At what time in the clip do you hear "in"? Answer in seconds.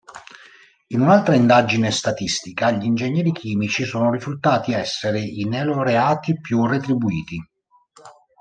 0.87-1.01